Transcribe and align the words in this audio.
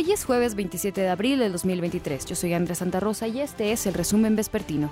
Hoy 0.00 0.12
es 0.12 0.24
jueves 0.24 0.54
27 0.54 0.98
de 0.98 1.10
abril 1.10 1.40
del 1.40 1.52
2023. 1.52 2.24
Yo 2.24 2.34
soy 2.34 2.54
Andrea 2.54 2.74
Santa 2.74 3.00
Rosa 3.00 3.28
y 3.28 3.38
este 3.42 3.70
es 3.70 3.86
el 3.86 3.92
resumen 3.92 4.34
vespertino. 4.34 4.90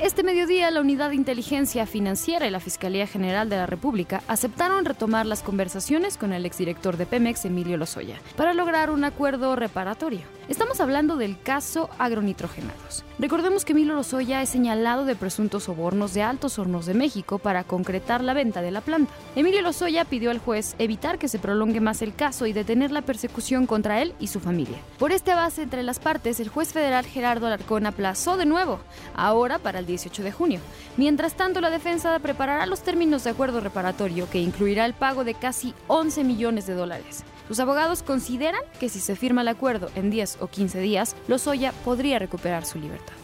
Este 0.00 0.22
mediodía, 0.22 0.70
la 0.70 0.80
Unidad 0.80 1.10
de 1.10 1.16
Inteligencia 1.16 1.84
Financiera 1.84 2.46
y 2.46 2.50
la 2.50 2.58
Fiscalía 2.58 3.06
General 3.06 3.50
de 3.50 3.56
la 3.56 3.66
República 3.66 4.22
aceptaron 4.26 4.86
retomar 4.86 5.26
las 5.26 5.42
conversaciones 5.42 6.16
con 6.16 6.32
el 6.32 6.46
exdirector 6.46 6.96
de 6.96 7.04
Pemex, 7.04 7.44
Emilio 7.44 7.76
Lozoya, 7.76 8.18
para 8.38 8.54
lograr 8.54 8.88
un 8.88 9.04
acuerdo 9.04 9.54
reparatorio. 9.54 10.22
Estamos 10.48 10.80
hablando 10.80 11.16
del 11.16 11.40
caso 11.40 11.90
agronitrogenados. 11.98 13.04
Recordemos 13.18 13.64
que 13.64 13.72
Emilio 13.72 13.94
Lozoya 13.94 14.42
es 14.42 14.48
señalado 14.48 15.04
de 15.04 15.16
presuntos 15.16 15.64
sobornos 15.64 16.14
de 16.14 16.22
Altos 16.22 16.60
Hornos 16.60 16.86
de 16.86 16.94
México 16.94 17.40
para 17.40 17.64
concretar 17.64 18.22
la 18.22 18.32
venta 18.32 18.62
de 18.62 18.70
la 18.70 18.80
planta. 18.80 19.12
Emilio 19.34 19.60
Lozoya 19.60 20.04
pidió 20.04 20.30
al 20.30 20.38
juez 20.38 20.76
evitar 20.78 21.18
que 21.18 21.26
se 21.26 21.40
prolongue 21.40 21.80
más 21.80 22.00
el 22.00 22.14
caso 22.14 22.46
y 22.46 22.52
detener 22.52 22.92
la 22.92 23.02
persecución 23.02 23.66
contra 23.66 24.00
él 24.00 24.14
y 24.20 24.28
su 24.28 24.38
familia. 24.38 24.78
Por 25.00 25.10
este 25.10 25.34
base 25.34 25.62
entre 25.62 25.82
las 25.82 25.98
partes, 25.98 26.38
el 26.38 26.48
juez 26.48 26.72
federal 26.72 27.06
Gerardo 27.06 27.48
Alarcón 27.48 27.84
aplazó 27.84 28.36
de 28.36 28.46
nuevo, 28.46 28.78
ahora 29.16 29.58
para 29.58 29.80
el 29.80 29.86
18 29.86 30.22
de 30.22 30.30
junio. 30.30 30.60
Mientras 30.96 31.34
tanto, 31.34 31.60
la 31.60 31.70
defensa 31.70 32.16
preparará 32.20 32.66
los 32.66 32.82
términos 32.82 33.24
de 33.24 33.30
acuerdo 33.30 33.60
reparatorio 33.60 34.30
que 34.30 34.38
incluirá 34.38 34.86
el 34.86 34.94
pago 34.94 35.24
de 35.24 35.34
casi 35.34 35.74
11 35.88 36.22
millones 36.22 36.68
de 36.68 36.74
dólares. 36.74 37.24
Sus 37.48 37.60
abogados 37.60 38.02
consideran 38.02 38.60
que 38.80 38.88
si 38.88 39.00
se 39.00 39.16
firma 39.16 39.42
el 39.42 39.48
acuerdo 39.48 39.90
en 39.94 40.10
10 40.10 40.38
o 40.40 40.48
15 40.48 40.80
días, 40.80 41.16
Lozoya 41.28 41.72
podría 41.84 42.18
recuperar 42.18 42.64
su 42.64 42.78
libertad. 42.78 43.14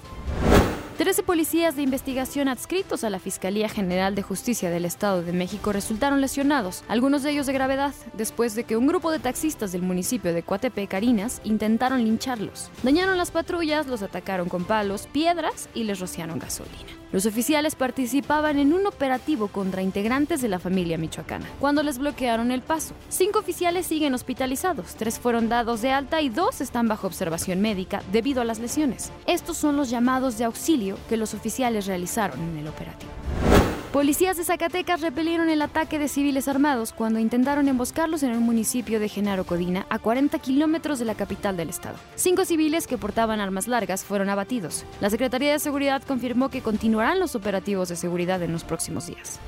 Trece 0.99 1.25
policías 1.25 1.75
de 1.75 1.83
investigación 1.83 2.47
adscritos 2.47 3.03
a 3.03 3.11
la 3.11 3.19
Fiscalía 3.19 3.69
General 3.69 4.15
de 4.15 4.23
Justicia 4.23 4.71
del 4.71 4.85
Estado 4.85 5.23
de 5.23 5.33
México 5.33 5.73
resultaron 5.73 6.21
lesionados, 6.21 6.85
algunos 6.87 7.25
de 7.25 7.31
ellos 7.31 7.47
de 7.47 7.55
gravedad, 7.55 7.93
después 8.13 8.55
de 8.55 8.63
que 8.63 8.77
un 8.77 8.87
grupo 8.87 9.11
de 9.11 9.19
taxistas 9.19 9.73
del 9.73 9.83
municipio 9.83 10.33
de 10.33 10.45
Coatepe, 10.45 10.87
Carinas, 10.87 11.41
intentaron 11.43 12.05
lincharlos. 12.05 12.71
Dañaron 12.85 13.19
las 13.19 13.33
patrullas, 13.33 13.89
los 13.89 14.03
atacaron 14.03 14.49
con 14.49 14.65
palos, 14.65 15.09
piedras 15.09 15.69
y 15.75 15.85
les 15.85 15.99
rociaron 15.99 16.39
gasolina. 16.39 17.02
Los 17.13 17.27
oficiales 17.27 17.75
participaban 17.75 18.59
en 18.59 18.73
un 18.73 18.87
operativo 18.87 19.49
contra 19.49 19.83
integrantes 19.83 20.41
de 20.41 20.49
la 20.49 20.59
familia 20.59 20.97
michoacana, 20.97 21.47
cuando 21.61 21.83
les 21.83 21.99
bloquearon 21.99 22.51
el 22.51 22.63
paso. 22.63 22.95
Cinco 23.11 23.39
oficiales 23.39 23.87
siguen 23.87 24.15
hospitalizados, 24.15 24.95
tres 24.95 25.19
fueron 25.19 25.51
dados 25.51 25.83
de 25.83 25.93
alta 25.93 26.23
y 26.23 26.31
dos 26.31 26.63
están 26.63 26.89
bajo 26.89 27.07
observación 27.07 27.61
médica 27.61 28.03
debido 28.13 28.41
a 28.41 28.47
las 28.47 28.61
lesiones. 28.61 29.13
Estos 29.27 29.59
son 29.59 29.77
los 29.77 29.91
llamados 29.91 30.39
de 30.39 30.45
auxilio 30.45 30.97
que 31.11 31.19
los 31.19 31.35
oficiales 31.35 31.85
realizaron 31.85 32.41
en 32.41 32.57
el 32.57 32.69
operativo. 32.69 33.13
Policías 33.93 34.39
de 34.39 34.45
Zacatecas 34.45 35.03
repelieron 35.03 35.51
el 35.51 35.61
ataque 35.61 35.99
de 35.99 36.09
civiles 36.09 36.49
armados 36.49 36.95
cuando 36.95 37.19
intentaron 37.19 37.69
emboscarlos 37.69 38.23
en 38.23 38.31
el 38.31 38.41
municipio 38.41 38.99
de 38.99 39.11
Genaro 39.11 39.45
Codina, 39.45 39.85
a 39.91 39.99
40 39.99 40.39
kilómetros 40.39 40.99
de 40.99 41.05
la 41.05 41.15
capital 41.15 41.59
del 41.59 41.69
estado. 41.69 41.99
Cinco 42.15 42.47
civiles 42.47 42.87
que 42.87 42.97
portaban 42.97 43.39
armas 43.39 43.69
largas 43.69 44.03
fueron 44.03 44.31
abatidos. 44.31 44.87
La 45.03 45.11
Secretaría 45.11 45.53
de 45.53 45.59
Seguridad 45.59 46.03
confirmó 46.09 46.49
que 46.49 46.63
continuarán 46.63 47.21
los 47.21 47.35
operativos 47.35 47.91
de 47.91 47.97
seguridad 47.97 48.43
en 48.43 48.53
los 48.53 48.65
próximos 48.65 49.09
días. 49.09 49.39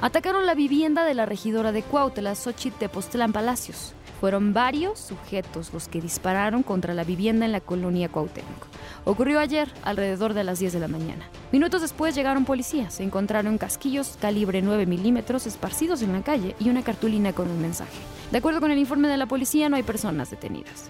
Atacaron 0.00 0.46
la 0.46 0.54
vivienda 0.54 1.04
de 1.04 1.12
la 1.12 1.26
regidora 1.26 1.72
de 1.72 1.82
Cuautla, 1.82 2.34
Xochitl 2.34 2.78
Tepoztlán 2.78 3.34
Palacios. 3.34 3.92
Fueron 4.22 4.52
varios 4.52 5.00
sujetos 5.00 5.72
los 5.72 5.88
que 5.88 6.00
dispararon 6.00 6.62
contra 6.62 6.94
la 6.94 7.02
vivienda 7.02 7.44
en 7.44 7.50
la 7.50 7.58
colonia 7.60 8.08
Cuauhtémoc. 8.08 8.68
Ocurrió 9.04 9.40
ayer, 9.40 9.68
alrededor 9.82 10.32
de 10.32 10.44
las 10.44 10.60
10 10.60 10.74
de 10.74 10.78
la 10.78 10.86
mañana. 10.86 11.28
Minutos 11.50 11.82
después 11.82 12.14
llegaron 12.14 12.44
policías. 12.44 12.94
Se 12.94 13.02
encontraron 13.02 13.58
casquillos 13.58 14.16
calibre 14.20 14.62
9 14.62 14.86
milímetros 14.86 15.48
esparcidos 15.48 16.02
en 16.02 16.12
la 16.12 16.22
calle 16.22 16.54
y 16.60 16.70
una 16.70 16.84
cartulina 16.84 17.32
con 17.32 17.50
un 17.50 17.60
mensaje. 17.60 17.98
De 18.30 18.38
acuerdo 18.38 18.60
con 18.60 18.70
el 18.70 18.78
informe 18.78 19.08
de 19.08 19.16
la 19.16 19.26
policía, 19.26 19.68
no 19.68 19.74
hay 19.74 19.82
personas 19.82 20.30
detenidas. 20.30 20.88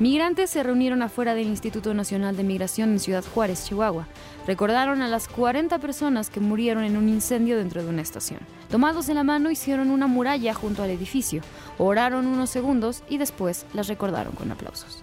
Migrantes 0.00 0.50
se 0.50 0.64
reunieron 0.64 1.02
afuera 1.02 1.36
del 1.36 1.46
Instituto 1.46 1.94
Nacional 1.94 2.36
de 2.36 2.42
Migración 2.42 2.90
en 2.90 2.98
Ciudad 2.98 3.24
Juárez, 3.24 3.66
Chihuahua. 3.66 4.08
Recordaron 4.48 5.00
a 5.00 5.06
las 5.06 5.28
40 5.28 5.78
personas 5.78 6.28
que 6.28 6.40
murieron 6.40 6.82
en 6.82 6.96
un 6.96 7.08
incendio 7.08 7.56
dentro 7.56 7.84
de 7.84 7.88
una 7.88 8.02
estación. 8.02 8.40
Tomados 8.70 9.06
de 9.06 9.14
la 9.14 9.22
mano 9.22 9.50
hicieron 9.50 9.90
una 9.90 10.06
muralla 10.06 10.54
junto 10.54 10.82
al 10.82 10.90
edificio, 10.90 11.42
oraron 11.78 12.26
unos 12.26 12.50
segundos 12.50 13.02
y 13.08 13.18
después 13.18 13.66
las 13.74 13.88
recordaron 13.88 14.34
con 14.34 14.50
aplausos. 14.50 15.02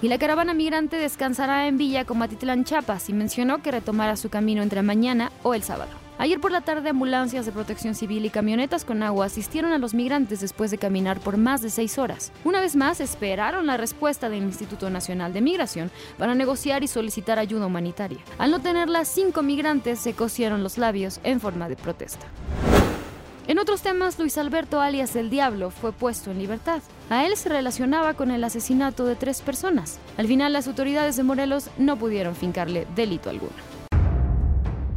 Y 0.00 0.08
la 0.08 0.18
caravana 0.18 0.52
migrante 0.52 0.96
descansará 0.96 1.68
en 1.68 1.78
Villa 1.78 2.04
Comatitlán, 2.04 2.64
Chiapas, 2.64 3.08
y 3.08 3.12
mencionó 3.12 3.62
que 3.62 3.70
retomará 3.70 4.16
su 4.16 4.30
camino 4.30 4.62
entre 4.62 4.82
mañana 4.82 5.30
o 5.44 5.54
el 5.54 5.62
sábado. 5.62 6.01
Ayer 6.22 6.38
por 6.38 6.52
la 6.52 6.60
tarde, 6.60 6.90
ambulancias 6.90 7.46
de 7.46 7.50
protección 7.50 7.96
civil 7.96 8.24
y 8.24 8.30
camionetas 8.30 8.84
con 8.84 9.02
agua 9.02 9.26
asistieron 9.26 9.72
a 9.72 9.78
los 9.78 9.92
migrantes 9.92 10.38
después 10.38 10.70
de 10.70 10.78
caminar 10.78 11.18
por 11.18 11.36
más 11.36 11.62
de 11.62 11.68
seis 11.68 11.98
horas. 11.98 12.30
Una 12.44 12.60
vez 12.60 12.76
más, 12.76 13.00
esperaron 13.00 13.66
la 13.66 13.76
respuesta 13.76 14.28
del 14.28 14.44
Instituto 14.44 14.88
Nacional 14.88 15.32
de 15.32 15.40
Migración 15.40 15.90
para 16.18 16.36
negociar 16.36 16.84
y 16.84 16.86
solicitar 16.86 17.40
ayuda 17.40 17.66
humanitaria. 17.66 18.20
Al 18.38 18.52
no 18.52 18.60
tenerla, 18.60 19.04
cinco 19.04 19.42
migrantes 19.42 19.98
se 19.98 20.12
cosieron 20.12 20.62
los 20.62 20.78
labios 20.78 21.18
en 21.24 21.40
forma 21.40 21.68
de 21.68 21.74
protesta. 21.74 22.24
En 23.48 23.58
otros 23.58 23.82
temas, 23.82 24.16
Luis 24.20 24.38
Alberto 24.38 24.80
alias 24.80 25.16
El 25.16 25.28
Diablo 25.28 25.70
fue 25.70 25.90
puesto 25.90 26.30
en 26.30 26.38
libertad. 26.38 26.82
A 27.10 27.26
él 27.26 27.36
se 27.36 27.48
relacionaba 27.48 28.14
con 28.14 28.30
el 28.30 28.44
asesinato 28.44 29.06
de 29.06 29.16
tres 29.16 29.42
personas. 29.42 29.98
Al 30.16 30.28
final, 30.28 30.52
las 30.52 30.68
autoridades 30.68 31.16
de 31.16 31.24
Morelos 31.24 31.68
no 31.78 31.96
pudieron 31.96 32.36
fincarle 32.36 32.86
delito 32.94 33.28
alguno. 33.28 33.71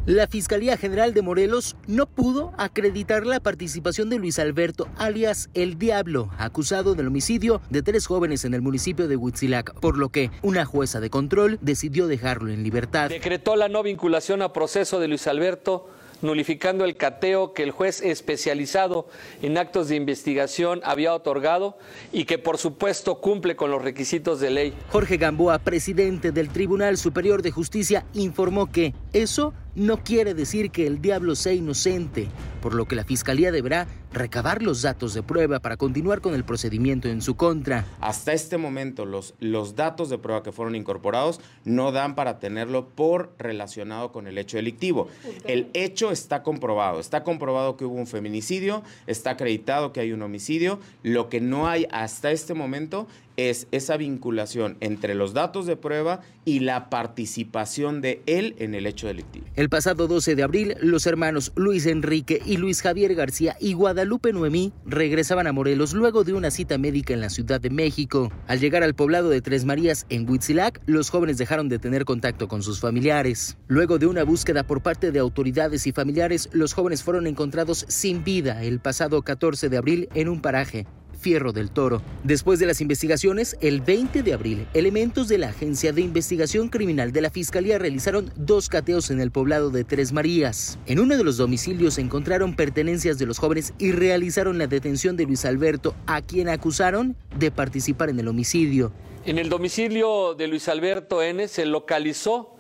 La 0.05 0.27
Fiscalía 0.27 0.77
General 0.77 1.15
de 1.15 1.23
Morelos 1.23 1.75
no 1.87 2.05
pudo 2.05 2.53
acreditar 2.59 3.25
la 3.25 3.39
participación 3.39 4.07
de 4.07 4.19
Luis 4.19 4.37
Alberto, 4.37 4.87
alias 4.97 5.49
El 5.55 5.79
Diablo, 5.79 6.29
acusado 6.37 6.93
del 6.93 7.07
homicidio 7.07 7.59
de 7.71 7.81
tres 7.81 8.05
jóvenes 8.05 8.45
en 8.45 8.53
el 8.53 8.61
municipio 8.61 9.07
de 9.07 9.15
Huitzilac, 9.15 9.73
por 9.79 9.97
lo 9.97 10.09
que 10.09 10.29
una 10.43 10.63
jueza 10.63 10.99
de 10.99 11.09
control 11.09 11.57
decidió 11.59 12.05
dejarlo 12.05 12.51
en 12.51 12.61
libertad. 12.61 13.09
Decretó 13.09 13.55
la 13.55 13.67
no 13.67 13.81
vinculación 13.81 14.43
a 14.43 14.53
proceso 14.53 14.99
de 14.99 15.07
Luis 15.07 15.25
Alberto 15.25 15.89
nulificando 16.21 16.85
el 16.85 16.95
cateo 16.95 17.53
que 17.53 17.63
el 17.63 17.71
juez 17.71 18.01
especializado 18.01 19.07
en 19.41 19.57
actos 19.57 19.89
de 19.89 19.95
investigación 19.95 20.81
había 20.83 21.13
otorgado 21.13 21.77
y 22.11 22.25
que 22.25 22.37
por 22.37 22.57
supuesto 22.57 23.19
cumple 23.21 23.55
con 23.55 23.71
los 23.71 23.81
requisitos 23.81 24.39
de 24.39 24.49
ley. 24.49 24.73
Jorge 24.89 25.17
Gamboa, 25.17 25.59
presidente 25.59 26.31
del 26.31 26.49
Tribunal 26.49 26.97
Superior 26.97 27.41
de 27.41 27.51
Justicia, 27.51 28.05
informó 28.13 28.71
que 28.71 28.93
eso 29.15 29.53
no 29.75 30.03
quiere 30.03 30.33
decir 30.33 30.71
que 30.71 30.87
el 30.87 31.01
diablo 31.01 31.35
sea 31.35 31.53
inocente, 31.53 32.27
por 32.61 32.73
lo 32.73 32.85
que 32.85 32.95
la 32.95 33.05
Fiscalía 33.05 33.51
deberá 33.51 33.87
recabar 34.11 34.61
los 34.61 34.81
datos 34.81 35.13
de 35.13 35.23
prueba 35.23 35.59
para 35.59 35.77
continuar 35.77 36.21
con 36.21 36.33
el 36.33 36.43
procedimiento 36.45 37.09
en 37.09 37.21
su 37.21 37.35
contra. 37.35 37.85
Hasta 37.99 38.33
este 38.33 38.57
momento 38.57 39.05
los, 39.05 39.33
los 39.39 39.75
datos 39.75 40.09
de 40.09 40.17
prueba 40.17 40.43
que 40.43 40.51
fueron 40.51 40.75
incorporados 40.75 41.39
no 41.65 41.91
dan 41.91 42.15
para 42.15 42.39
tenerlo 42.39 42.89
por 42.89 43.33
relacionado 43.37 44.11
con 44.11 44.27
el 44.27 44.37
hecho 44.37 44.57
delictivo. 44.57 45.09
El 45.45 45.69
hecho 45.73 46.11
está 46.11 46.43
comprobado, 46.43 46.99
está 46.99 47.23
comprobado 47.23 47.75
que 47.75 47.85
hubo 47.85 47.95
un 47.95 48.07
feminicidio, 48.07 48.83
está 49.07 49.31
acreditado 49.31 49.91
que 49.91 49.99
hay 49.99 50.13
un 50.13 50.21
homicidio, 50.21 50.79
lo 51.03 51.29
que 51.29 51.41
no 51.41 51.67
hay 51.67 51.87
hasta 51.91 52.31
este 52.31 52.53
momento 52.53 53.07
es 53.37 53.67
esa 53.71 53.97
vinculación 53.97 54.77
entre 54.79 55.15
los 55.15 55.33
datos 55.33 55.65
de 55.65 55.75
prueba 55.75 56.21
y 56.45 56.59
la 56.59 56.89
participación 56.89 58.01
de 58.01 58.21
él 58.25 58.55
en 58.59 58.75
el 58.75 58.85
hecho 58.85 59.07
delictivo. 59.07 59.45
El 59.55 59.69
pasado 59.69 60.07
12 60.07 60.35
de 60.35 60.43
abril, 60.43 60.75
los 60.81 61.07
hermanos 61.07 61.51
Luis 61.55 61.85
Enrique 61.85 62.41
y 62.45 62.57
Luis 62.57 62.81
Javier 62.81 63.15
García 63.15 63.55
y 63.59 63.73
Guadalupe 63.73 64.31
Noemí 64.31 64.73
regresaban 64.85 65.47
a 65.47 65.53
Morelos 65.53 65.93
luego 65.93 66.23
de 66.23 66.33
una 66.33 66.51
cita 66.51 66.77
médica 66.77 67.13
en 67.13 67.21
la 67.21 67.29
Ciudad 67.29 67.59
de 67.59 67.69
México. 67.69 68.31
Al 68.47 68.59
llegar 68.59 68.83
al 68.83 68.95
poblado 68.95 69.29
de 69.29 69.41
Tres 69.41 69.65
Marías 69.65 70.05
en 70.09 70.29
Huitzilac, 70.29 70.81
los 70.85 71.09
jóvenes 71.09 71.37
dejaron 71.37 71.69
de 71.69 71.79
tener 71.79 72.05
contacto 72.05 72.47
con 72.47 72.61
sus 72.61 72.79
familiares. 72.79 73.57
Luego 73.67 73.97
de 73.97 74.07
una 74.07 74.23
búsqueda 74.23 74.63
por 74.63 74.81
parte 74.81 75.11
de 75.11 75.19
autoridades 75.19 75.87
y 75.87 75.91
familiares, 75.91 76.49
los 76.53 76.73
jóvenes 76.73 77.03
fueron 77.03 77.27
encontrados 77.27 77.85
sin 77.87 78.23
vida 78.23 78.63
el 78.63 78.79
pasado 78.79 79.21
14 79.21 79.69
de 79.69 79.77
abril 79.77 80.09
en 80.13 80.29
un 80.29 80.41
paraje 80.41 80.85
Fierro 81.25 81.53
del 81.53 81.71
Toro. 81.71 82.03
Después 82.23 82.59
de 82.59 82.67
las 82.67 82.81
investigaciones, 82.81 83.57
el 83.59 83.81
20 83.81 84.21
de 84.21 84.31
abril, 84.31 84.67
elementos 84.75 85.27
de 85.27 85.39
la 85.39 85.49
Agencia 85.49 85.91
de 85.91 86.01
Investigación 86.01 86.69
Criminal 86.69 87.11
de 87.11 87.21
la 87.21 87.31
Fiscalía 87.31 87.79
realizaron 87.79 88.31
dos 88.35 88.69
cateos 88.69 89.09
en 89.09 89.19
el 89.19 89.31
poblado 89.31 89.71
de 89.71 89.83
Tres 89.83 90.13
Marías. 90.13 90.77
En 90.85 90.99
uno 90.99 91.17
de 91.17 91.23
los 91.23 91.37
domicilios 91.37 91.97
encontraron 91.97 92.55
pertenencias 92.55 93.17
de 93.17 93.25
los 93.25 93.39
jóvenes 93.39 93.73
y 93.79 93.91
realizaron 93.91 94.59
la 94.59 94.67
detención 94.67 95.17
de 95.17 95.25
Luis 95.25 95.45
Alberto, 95.45 95.95
a 96.05 96.21
quien 96.21 96.47
acusaron 96.47 97.15
de 97.39 97.49
participar 97.49 98.11
en 98.11 98.19
el 98.19 98.27
homicidio. 98.27 98.91
En 99.25 99.39
el 99.39 99.49
domicilio 99.49 100.35
de 100.35 100.47
Luis 100.47 100.67
Alberto 100.67 101.23
N 101.23 101.47
se 101.47 101.65
localizó 101.65 102.55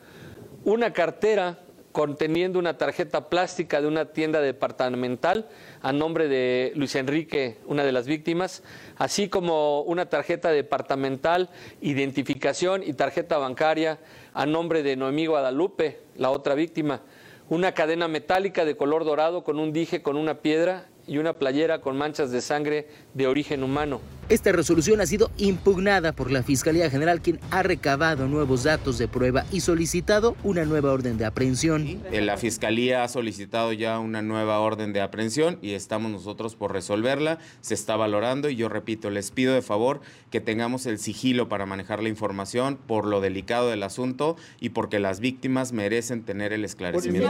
una 0.63 0.91
cartera 0.91 1.64
conteniendo 1.95 2.59
una 2.59 2.77
tarjeta 2.77 3.29
plástica 3.29 3.79
de 3.79 3.87
una 3.87 4.11
tienda 4.11 4.41
departamental 4.41 5.47
a 5.81 5.93
nombre 5.93 6.27
de 6.27 6.73
Luis 6.75 6.93
Enrique, 6.95 7.55
una 7.67 7.85
de 7.85 7.93
las 7.93 8.05
víctimas, 8.05 8.63
así 8.97 9.29
como 9.29 9.79
una 9.83 10.07
tarjeta 10.07 10.51
departamental, 10.51 11.49
identificación 11.79 12.83
y 12.83 12.91
tarjeta 12.91 13.37
bancaria 13.37 13.99
a 14.33 14.45
nombre 14.45 14.83
de 14.83 14.97
Noemí 14.97 15.27
Guadalupe, 15.27 16.01
la 16.17 16.31
otra 16.31 16.53
víctima, 16.53 16.99
una 17.47 17.71
cadena 17.71 18.09
metálica 18.09 18.65
de 18.65 18.75
color 18.75 19.05
dorado 19.05 19.45
con 19.45 19.57
un 19.57 19.71
dije 19.71 20.01
con 20.01 20.17
una 20.17 20.41
piedra 20.41 20.89
y 21.07 21.17
una 21.17 21.33
playera 21.33 21.81
con 21.81 21.97
manchas 21.97 22.31
de 22.31 22.41
sangre 22.41 22.87
de 23.13 23.27
origen 23.27 23.63
humano. 23.63 24.01
Esta 24.27 24.51
resolución 24.51 25.01
ha 25.01 25.05
sido 25.05 25.29
impugnada 25.37 26.11
por 26.11 26.31
la 26.31 26.41
Fiscalía 26.41 26.89
General, 26.89 27.21
quien 27.21 27.39
ha 27.51 27.61
recabado 27.61 28.27
nuevos 28.27 28.63
datos 28.63 28.97
de 28.97 29.07
prueba 29.07 29.45
y 29.51 29.59
solicitado 29.59 30.35
una 30.43 30.65
nueva 30.65 30.91
orden 30.91 31.19
de 31.19 31.25
aprehensión. 31.25 32.01
La 32.11 32.35
Fiscalía 32.37 33.03
ha 33.03 33.07
solicitado 33.07 33.71
ya 33.71 33.99
una 33.99 34.23
nueva 34.23 34.59
orden 34.59 34.93
de 34.93 35.01
aprehensión 35.01 35.59
y 35.61 35.73
estamos 35.73 36.11
nosotros 36.11 36.55
por 36.55 36.73
resolverla. 36.73 37.37
Se 37.61 37.75
está 37.75 37.97
valorando 37.97 38.49
y 38.49 38.55
yo 38.55 38.67
repito, 38.67 39.11
les 39.11 39.29
pido 39.29 39.53
de 39.53 39.61
favor 39.61 40.01
que 40.31 40.41
tengamos 40.41 40.87
el 40.87 40.97
sigilo 40.97 41.47
para 41.47 41.67
manejar 41.67 42.01
la 42.01 42.09
información 42.09 42.79
por 42.87 43.05
lo 43.05 43.21
delicado 43.21 43.69
del 43.69 43.83
asunto 43.83 44.37
y 44.59 44.69
porque 44.69 44.97
las 44.97 45.19
víctimas 45.19 45.71
merecen 45.71 46.23
tener 46.23 46.51
el 46.51 46.65
esclarecimiento. 46.65 47.29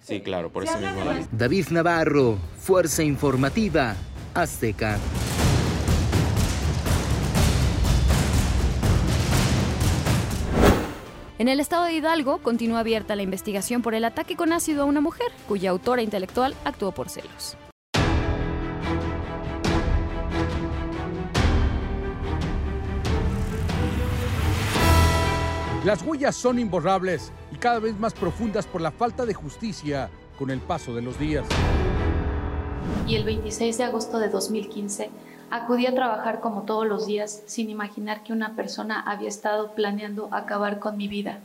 Sí, 0.00 0.20
claro, 0.20 0.50
por 0.50 0.64
ese 0.64 0.78
mismo. 0.78 1.02
David 1.32 1.68
Navarro, 1.70 2.38
Fuerza 2.58 3.02
Informativa, 3.02 3.94
Azteca. 4.34 4.98
En 11.38 11.46
el 11.46 11.60
estado 11.60 11.84
de 11.84 11.92
Hidalgo 11.92 12.38
continúa 12.38 12.80
abierta 12.80 13.14
la 13.14 13.22
investigación 13.22 13.80
por 13.80 13.94
el 13.94 14.04
ataque 14.04 14.34
con 14.34 14.52
ácido 14.52 14.82
a 14.82 14.86
una 14.86 15.00
mujer, 15.00 15.28
cuya 15.46 15.70
autora 15.70 16.02
intelectual 16.02 16.54
actuó 16.64 16.90
por 16.90 17.08
celos. 17.08 17.56
Las 25.84 26.02
huellas 26.02 26.34
son 26.34 26.58
imborrables 26.58 27.32
cada 27.58 27.78
vez 27.78 27.98
más 27.98 28.14
profundas 28.14 28.66
por 28.66 28.80
la 28.80 28.90
falta 28.90 29.26
de 29.26 29.34
justicia 29.34 30.10
con 30.38 30.50
el 30.50 30.60
paso 30.60 30.94
de 30.94 31.02
los 31.02 31.18
días. 31.18 31.46
Y 33.06 33.16
el 33.16 33.24
26 33.24 33.78
de 33.78 33.84
agosto 33.84 34.18
de 34.18 34.28
2015 34.28 35.10
acudí 35.50 35.86
a 35.86 35.94
trabajar 35.94 36.40
como 36.40 36.62
todos 36.62 36.86
los 36.86 37.06
días 37.06 37.42
sin 37.46 37.70
imaginar 37.70 38.22
que 38.22 38.32
una 38.32 38.54
persona 38.54 39.00
había 39.00 39.28
estado 39.28 39.72
planeando 39.74 40.28
acabar 40.32 40.78
con 40.78 40.96
mi 40.96 41.08
vida. 41.08 41.38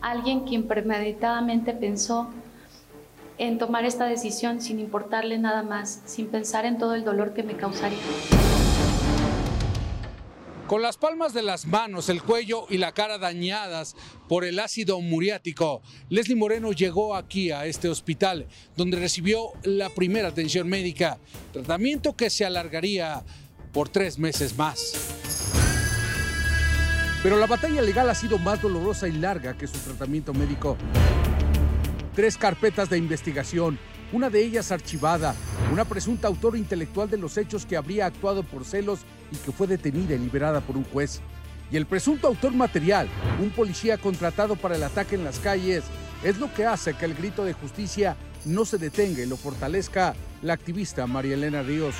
Alguien 0.00 0.40
quien 0.40 0.68
premeditadamente 0.68 1.72
pensó 1.72 2.28
en 3.38 3.58
tomar 3.58 3.84
esta 3.84 4.04
decisión 4.04 4.60
sin 4.60 4.78
importarle 4.78 5.38
nada 5.38 5.62
más, 5.62 6.02
sin 6.04 6.28
pensar 6.28 6.66
en 6.66 6.78
todo 6.78 6.94
el 6.94 7.04
dolor 7.04 7.32
que 7.32 7.42
me 7.42 7.56
causaría. 7.56 7.98
Con 10.66 10.80
las 10.80 10.96
palmas 10.96 11.34
de 11.34 11.42
las 11.42 11.66
manos, 11.66 12.08
el 12.08 12.22
cuello 12.22 12.64
y 12.70 12.78
la 12.78 12.92
cara 12.92 13.18
dañadas 13.18 13.94
por 14.28 14.44
el 14.46 14.58
ácido 14.58 14.98
muriático, 15.02 15.82
Leslie 16.08 16.36
Moreno 16.36 16.72
llegó 16.72 17.14
aquí 17.16 17.50
a 17.50 17.66
este 17.66 17.90
hospital, 17.90 18.46
donde 18.74 18.98
recibió 18.98 19.52
la 19.62 19.90
primera 19.90 20.28
atención 20.28 20.66
médica, 20.66 21.18
tratamiento 21.52 22.16
que 22.16 22.30
se 22.30 22.46
alargaría 22.46 23.22
por 23.74 23.90
tres 23.90 24.18
meses 24.18 24.56
más. 24.56 24.94
Pero 27.22 27.36
la 27.36 27.46
batalla 27.46 27.82
legal 27.82 28.08
ha 28.08 28.14
sido 28.14 28.38
más 28.38 28.62
dolorosa 28.62 29.06
y 29.06 29.12
larga 29.12 29.58
que 29.58 29.66
su 29.66 29.76
tratamiento 29.78 30.32
médico. 30.32 30.78
Tres 32.14 32.38
carpetas 32.38 32.88
de 32.88 32.96
investigación, 32.96 33.78
una 34.14 34.30
de 34.30 34.42
ellas 34.42 34.72
archivada, 34.72 35.34
una 35.70 35.84
presunta 35.84 36.26
autora 36.26 36.56
intelectual 36.56 37.10
de 37.10 37.18
los 37.18 37.36
hechos 37.36 37.66
que 37.66 37.76
habría 37.76 38.06
actuado 38.06 38.44
por 38.44 38.64
celos 38.64 39.00
que 39.38 39.52
fue 39.52 39.66
detenida 39.66 40.14
y 40.14 40.18
liberada 40.18 40.60
por 40.60 40.76
un 40.76 40.84
juez. 40.84 41.20
Y 41.70 41.76
el 41.76 41.86
presunto 41.86 42.28
autor 42.28 42.52
material, 42.52 43.08
un 43.40 43.50
policía 43.50 43.98
contratado 43.98 44.56
para 44.56 44.76
el 44.76 44.82
ataque 44.82 45.14
en 45.14 45.24
las 45.24 45.38
calles, 45.38 45.84
es 46.22 46.38
lo 46.38 46.52
que 46.52 46.66
hace 46.66 46.94
que 46.94 47.04
el 47.04 47.14
grito 47.14 47.44
de 47.44 47.52
justicia 47.52 48.16
no 48.44 48.64
se 48.64 48.78
detenga 48.78 49.22
y 49.22 49.26
lo 49.26 49.36
fortalezca 49.36 50.14
la 50.42 50.52
activista 50.52 51.06
María 51.06 51.34
Elena 51.34 51.62
Ríos. 51.62 51.94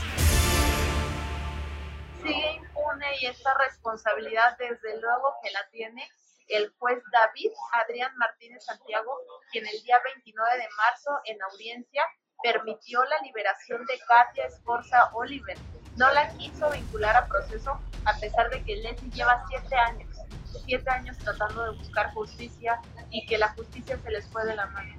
Sigue 2.22 2.54
impune 2.56 3.06
y 3.20 3.26
esta 3.26 3.54
responsabilidad 3.66 4.56
desde 4.58 5.00
luego 5.00 5.34
que 5.42 5.50
la 5.50 5.60
tiene 5.70 6.08
el 6.48 6.72
juez 6.78 7.02
David 7.10 7.50
Adrián 7.84 8.16
Martínez 8.16 8.64
Santiago, 8.64 9.19
quien 9.50 9.66
el 9.66 9.82
día 9.82 9.98
29 10.04 10.56
de 10.58 10.69
marzo 10.76 11.10
en 11.25 11.42
audiencia 11.42 12.04
permitió 12.42 13.02
la 13.04 13.19
liberación 13.25 13.84
de 13.86 13.98
Katia 14.06 14.46
Esforza 14.46 15.10
Oliver. 15.14 15.56
No 15.96 16.12
la 16.12 16.28
quiso 16.36 16.70
vincular 16.70 17.16
a 17.16 17.26
proceso 17.26 17.78
a 18.04 18.19
pesar 18.19 18.50
de 18.50 18.62
que 18.64 18.76
Leslie 18.76 19.10
lleva 19.10 19.44
siete 19.48 19.76
años, 19.76 20.08
siete 20.66 20.90
años 20.90 21.16
tratando 21.19 21.64
de 21.64 21.78
buscar 21.78 22.12
justicia 22.12 22.81
y 23.10 23.25
que 23.26 23.38
la 23.38 23.48
justicia 23.54 23.98
se 24.02 24.10
les 24.10 24.26
fue 24.28 24.44
de 24.44 24.56
la 24.56 24.66
mano. 24.66 24.94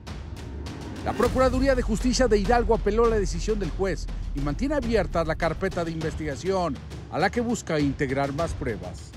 La 1.04 1.14
Procuraduría 1.14 1.76
de 1.76 1.84
Justicia 1.84 2.28
de 2.28 2.40
Hidalgo 2.40 2.74
apeló 2.74 3.08
la 3.08 3.18
decisión 3.18 3.60
del 3.60 3.70
juez 3.70 4.08
y 4.34 4.40
mantiene 4.40 4.74
abierta 4.74 5.24
la 5.24 5.36
carpeta 5.36 5.86
de 5.86 5.92
investigación 5.92 6.76
a 7.12 7.20
la 7.20 7.30
que 7.30 7.42
busca 7.42 7.80
integrar 7.80 8.34
más 8.34 8.54
pruebas. 8.54 9.12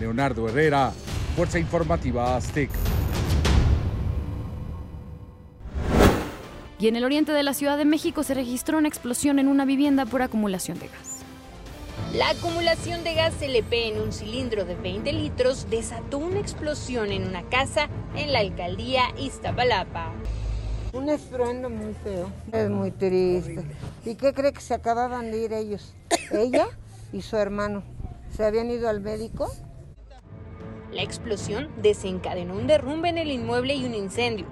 Leonardo 0.00 0.48
Herrera, 0.48 0.92
Fuerza 1.36 1.58
Informativa 1.58 2.36
Azteca. 2.36 2.78
Y 6.78 6.88
en 6.88 6.96
el 6.96 7.04
oriente 7.04 7.32
de 7.32 7.42
la 7.42 7.54
Ciudad 7.54 7.78
de 7.78 7.86
México 7.86 8.22
se 8.22 8.34
registró 8.34 8.78
una 8.78 8.88
explosión 8.88 9.38
en 9.38 9.48
una 9.48 9.64
vivienda 9.64 10.04
por 10.04 10.20
acumulación 10.20 10.78
de 10.78 10.88
gas. 10.88 11.20
La 12.14 12.30
acumulación 12.30 13.02
de 13.02 13.14
gas 13.14 13.40
LP 13.40 13.88
en 13.88 14.00
un 14.00 14.12
cilindro 14.12 14.66
de 14.66 14.74
20 14.74 15.10
litros 15.14 15.70
desató 15.70 16.18
una 16.18 16.38
explosión 16.38 17.12
en 17.12 17.26
una 17.26 17.42
casa 17.44 17.88
en 18.14 18.32
la 18.32 18.40
alcaldía 18.40 19.04
Iztapalapa. 19.18 20.12
Un 20.92 21.08
estruendo 21.08 21.70
muy 21.70 21.94
feo. 21.94 22.30
Es 22.52 22.68
muy 22.68 22.90
triste. 22.90 23.64
¿Y 24.04 24.14
qué 24.14 24.34
cree 24.34 24.52
que 24.52 24.60
se 24.60 24.74
acababan 24.74 25.30
de 25.30 25.44
ir 25.44 25.52
ellos? 25.54 25.94
Ella 26.30 26.68
y 27.12 27.22
su 27.22 27.36
hermano. 27.36 27.82
¿Se 28.36 28.44
habían 28.44 28.70
ido 28.70 28.88
al 28.88 29.00
médico? 29.00 29.50
La 30.92 31.02
explosión 31.02 31.70
desencadenó 31.82 32.54
un 32.54 32.66
derrumbe 32.66 33.08
en 33.08 33.18
el 33.18 33.30
inmueble 33.30 33.74
y 33.74 33.84
un 33.86 33.94
incendio. 33.94 34.46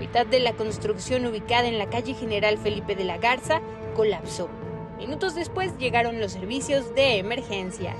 Mitad 0.00 0.24
de 0.24 0.40
la 0.40 0.54
construcción 0.54 1.26
ubicada 1.26 1.68
en 1.68 1.76
la 1.76 1.90
calle 1.90 2.14
General 2.14 2.56
Felipe 2.56 2.96
de 2.96 3.04
la 3.04 3.18
Garza 3.18 3.60
colapsó. 3.94 4.48
Minutos 4.96 5.34
después 5.34 5.76
llegaron 5.76 6.18
los 6.18 6.32
servicios 6.32 6.94
de 6.94 7.18
emergencia. 7.18 7.94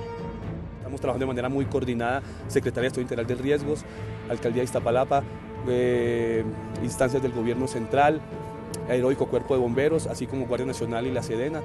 Estamos 0.77 0.99
trabajando 0.99 1.25
de 1.25 1.27
manera 1.27 1.47
muy 1.47 1.65
coordinada, 1.65 2.23
Secretaría 2.47 2.81
de 2.81 2.87
Estado 2.87 3.03
Integral 3.03 3.27
de 3.27 3.35
Riesgos, 3.35 3.85
Alcaldía 4.31 4.61
de 4.61 4.65
Iztapalapa, 4.65 5.21
eh, 5.67 6.43
instancias 6.81 7.21
del 7.21 7.33
Gobierno 7.33 7.67
Central, 7.67 8.19
Heroico 8.89 9.27
Cuerpo 9.27 9.53
de 9.53 9.59
Bomberos, 9.59 10.07
así 10.07 10.25
como 10.25 10.47
Guardia 10.47 10.65
Nacional 10.65 11.05
y 11.05 11.11
la 11.11 11.21
Sedena. 11.21 11.61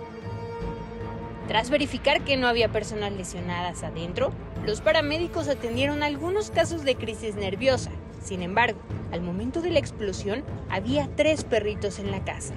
Tras 1.49 1.71
verificar 1.71 2.23
que 2.25 2.37
no 2.37 2.49
había 2.49 2.73
personas 2.73 3.13
lesionadas 3.13 3.85
adentro, 3.85 4.33
los 4.67 4.81
paramédicos 4.81 5.49
atendieron 5.49 6.03
algunos 6.03 6.51
casos 6.51 6.83
de 6.85 6.97
crisis 6.97 7.37
nerviosa. 7.37 7.93
Sin 8.25 8.43
embargo, 8.43 8.81
al 9.13 9.23
momento 9.23 9.61
de 9.61 9.71
la 9.71 9.79
explosión 9.79 10.43
había 10.69 11.09
tres 11.15 11.45
perritos 11.45 12.01
en 12.01 12.11
la 12.11 12.25
casa. 12.25 12.55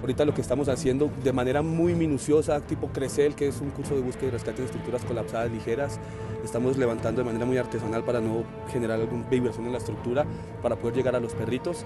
Ahorita 0.00 0.24
lo 0.24 0.34
que 0.34 0.40
estamos 0.40 0.68
haciendo 0.68 1.10
de 1.22 1.32
manera 1.32 1.62
muy 1.62 1.94
minuciosa, 1.94 2.60
tipo 2.60 2.88
CRECEL, 2.88 3.34
que 3.36 3.46
es 3.46 3.60
un 3.60 3.70
curso 3.70 3.94
de 3.94 4.00
búsqueda 4.00 4.28
y 4.28 4.30
rescate 4.30 4.62
de 4.62 4.64
estructuras 4.64 5.04
colapsadas 5.04 5.50
ligeras, 5.52 6.00
estamos 6.42 6.78
levantando 6.78 7.20
de 7.20 7.26
manera 7.26 7.44
muy 7.44 7.58
artesanal 7.58 8.02
para 8.02 8.20
no 8.20 8.42
generar 8.72 8.98
alguna 8.98 9.28
vibración 9.28 9.66
en 9.66 9.72
la 9.72 9.78
estructura, 9.78 10.26
para 10.62 10.74
poder 10.74 10.96
llegar 10.96 11.14
a 11.14 11.20
los 11.20 11.34
perritos. 11.34 11.84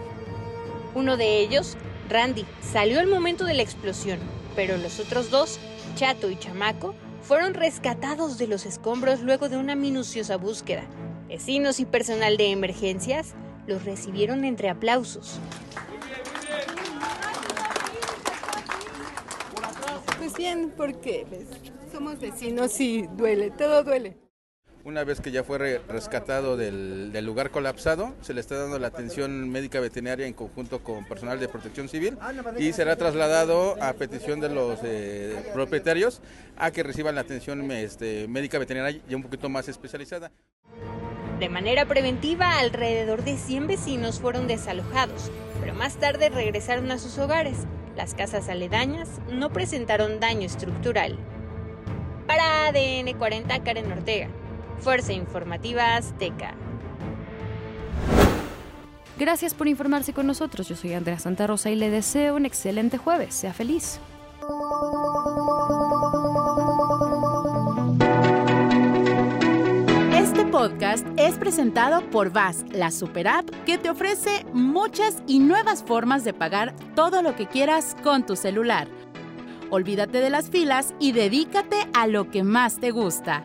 Uno 0.95 1.17
de 1.17 1.41
ellos, 1.41 1.77
Randy, 2.09 2.47
salió 2.63 3.01
al 3.01 3.09
momento 3.09 3.45
de 3.45 3.55
la 3.55 3.63
explosión, 3.63 4.21
pero 4.55 4.77
los 4.77 5.01
otros 5.01 5.31
dos, 5.31 5.59
Chato 5.95 6.29
y 6.29 6.37
Chamaco, 6.37 6.95
fueron 7.23 7.55
rescatados 7.55 8.37
de 8.37 8.49
los 8.49 8.67
escombros 8.67 9.21
luego 9.21 9.49
de 9.49 9.57
una 9.57 9.77
minuciosa 9.77 10.37
búsqueda. 10.37 10.85
Vecinos 11.29 11.79
y 11.79 11.85
personal 11.85 12.37
de 12.37 12.51
emergencias 12.51 13.35
los 13.67 13.85
recibieron 13.85 14.45
entre 14.45 14.71
aplausos. 14.71 15.39
Pues 20.19 20.35
bien, 20.37 20.73
porque 20.77 21.27
pues, 21.29 21.47
somos 21.93 22.19
vecinos 22.19 22.81
y 22.81 23.07
duele, 23.17 23.51
todo 23.51 23.85
duele. 23.85 24.24
Una 24.85 25.03
vez 25.03 25.23
que 25.23 25.31
ya 25.31 25.43
fue 25.43 25.81
rescatado 25.89 26.59
del, 26.59 27.11
del, 27.11 27.25
lugar 27.25 27.51
colapsado, 27.51 28.15
se 28.21 28.35
le 28.35 28.43
está 28.43 28.59
dando 28.59 28.79
la 28.79 28.89
atención 28.89 29.49
médica 29.49 29.81
veterinaria 29.81 30.27
en 30.27 30.35
conjunto 30.35 30.81
con 30.81 31.07
personal 31.07 31.41
de 31.41 31.49
protección 31.49 31.89
civil 31.89 32.19
y 32.59 32.71
será 32.75 32.95
trasladado 32.97 33.83
a 33.83 33.95
petición 33.95 34.41
de 34.41 34.51
los 34.51 34.81
eh, 34.83 35.43
propietarios 35.55 36.21
a 36.59 36.71
que 36.71 36.83
reciban 36.83 37.15
la 37.15 37.23
atención 37.23 37.71
este, 37.71 38.29
médica 38.29 38.59
veterinaria 38.59 39.01
ya 39.09 39.17
un 39.17 39.23
poquito 39.23 39.49
más 39.49 39.69
especializada. 39.69 40.31
De 41.41 41.49
manera 41.49 41.87
preventiva, 41.87 42.59
alrededor 42.59 43.25
de 43.25 43.39
100 43.39 43.67
vecinos 43.67 44.21
fueron 44.21 44.47
desalojados, 44.47 45.31
pero 45.61 45.73
más 45.73 45.97
tarde 45.97 46.29
regresaron 46.29 46.91
a 46.91 46.99
sus 46.99 47.17
hogares. 47.17 47.57
Las 47.97 48.13
casas 48.13 48.51
aledañas 48.51 49.09
no 49.33 49.51
presentaron 49.51 50.21
daño 50.21 50.45
estructural. 50.45 51.17
Para 52.27 52.67
ADN 52.67 53.17
40, 53.17 53.63
Karen 53.65 53.91
Ortega. 53.91 54.29
Fuerza 54.81 55.13
Informativa 55.13 55.97
Azteca. 55.97 56.55
Gracias 59.19 59.55
por 59.55 59.69
informarse 59.69 60.13
con 60.13 60.27
nosotros. 60.27 60.69
Yo 60.69 60.77
soy 60.77 60.93
Andrea 60.93 61.19
Santa 61.19 61.47
Rosa 61.47 61.71
y 61.71 61.77
le 61.77 61.91
deseo 61.91 62.35
un 62.35 62.47
excelente 62.47 62.99
jueves. 62.99 63.35
Sea 63.35 63.53
feliz. 63.53 64.01
Este 70.13 70.45
podcast 70.47 71.07
es 71.17 71.37
presentado 71.39 72.03
por 72.11 72.33
VAS, 72.33 72.65
la 72.73 72.91
super 72.91 73.29
app 73.29 73.49
que 73.65 73.79
te 73.79 73.89
ofrece 73.89 74.45
muchas 74.53 75.23
y 75.29 75.39
nuevas 75.39 75.85
formas 75.85 76.25
de 76.25 76.35
pagar 76.35 76.75
todo 76.97 77.23
lo 77.23 77.37
que 77.37 77.47
quieras 77.47 77.97
con 78.03 78.27
tu 78.27 78.35
celular. 78.35 78.89
Olvídate 79.71 80.21
de 80.21 80.31
las 80.31 80.51
filas 80.51 80.95
y 80.99 81.13
dedícate 81.13 81.77
a 81.95 82.07
lo 82.07 82.31
que 82.31 82.43
más 82.43 82.81
te 82.81 82.91
gusta. 82.91 83.45